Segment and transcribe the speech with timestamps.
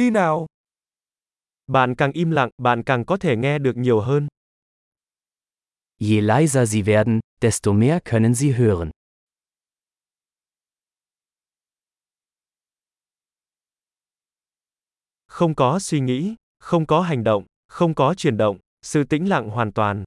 [0.00, 0.46] đi nào.
[1.66, 4.28] Bạn càng im lặng, bạn càng có thể nghe được nhiều hơn.
[5.98, 8.90] Je leiser Sie werden, desto mehr können Sie hören.
[15.26, 19.50] Không có suy nghĩ, không có hành động, không có chuyển động, sự tĩnh lặng
[19.50, 20.04] hoàn toàn.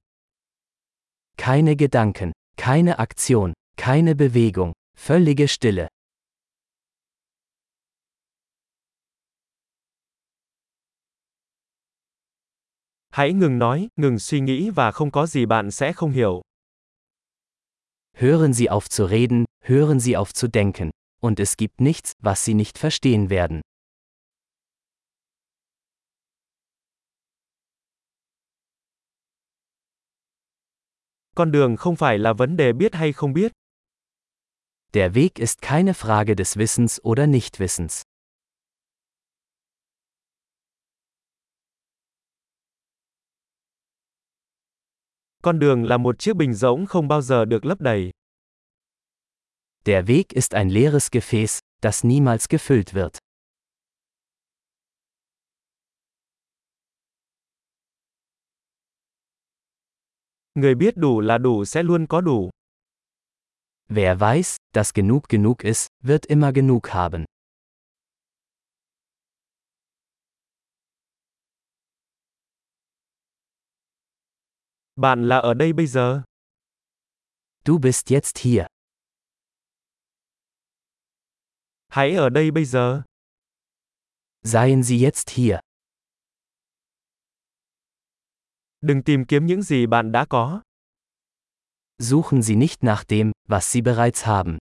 [1.36, 4.72] Keine Gedanken, keine Aktion, keine Bewegung,
[5.06, 5.93] völlige Stille.
[13.14, 16.42] Hãy ngừng nói, ngừng suy nghĩ và không có gì bạn sẽ không hiểu.
[18.12, 20.90] Hören Sie auf zu reden, hören Sie auf zu denken,
[21.20, 23.60] und es gibt nichts, was Sie nicht verstehen werden.
[31.36, 33.52] Con đường không phải là vấn đề biết hay không biết.
[34.92, 38.13] Der Weg ist keine Frage des Wissens oder Nichtwissens.
[45.44, 48.10] Con đường là một chiếc bình rỗng không bao giờ được lấp đầy.
[49.84, 53.18] Der Weg ist ein leeres Gefäß, das niemals gefüllt wird.
[60.54, 62.50] Người biết đủ là đủ sẽ luôn có đủ.
[63.88, 67.24] Wer weiß, dass genug genug ist, wird immer genug haben.
[74.96, 76.22] Bạn là ở đây bây giờ.
[77.64, 78.66] Du bist jetzt hier.
[81.88, 83.02] Hãy ở đây bây giờ.
[84.44, 85.58] Seien Sie jetzt hier.
[88.80, 90.62] Đừng tìm kiếm những gì bạn đã có.
[91.98, 94.58] Suchen Sie nicht nach dem, was Sie bereits haben.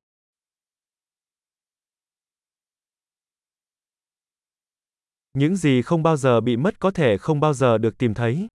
[5.33, 8.47] Những gì không bao giờ bị mất có thể không bao giờ được tìm thấy.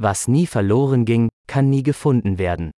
[0.00, 2.70] Was nie verloren ging, kann nie gefunden werden.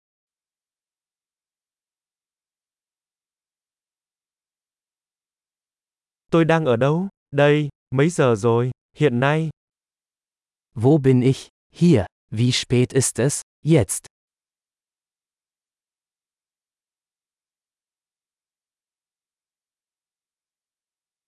[6.30, 7.08] Tôi đang ở đâu?
[7.30, 8.70] Đây, mấy giờ rồi?
[8.96, 9.50] Hiện nay.
[10.74, 11.48] Wo bin ich?
[11.72, 12.04] Hier.
[12.30, 13.42] Wie spät ist es?
[13.64, 14.06] Jetzt.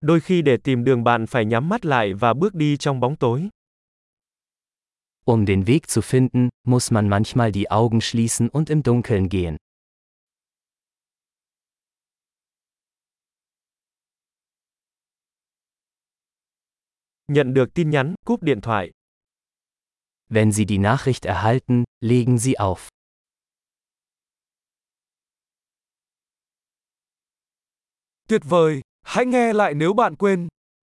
[0.00, 3.16] Đôi khi để tìm đường bạn phải nhắm mắt lại và bước đi trong bóng
[3.16, 3.48] tối.
[5.24, 9.56] Um den Weg zu finden, muss man manchmal die Augen schließen und im Dunkeln gehen.
[17.28, 18.90] Nhận được tin nhắn, cúp điện thoại.
[20.28, 22.88] Wenn Sie die Nachricht erhalten, legen Sie auf.
[28.28, 30.48] Tuyệt vời, hãy nghe lại nếu bạn quên.